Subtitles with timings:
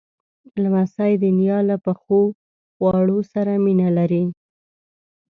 [0.63, 2.21] لمسی د نیا له پخو
[2.75, 4.23] خواړو سره مینه لري.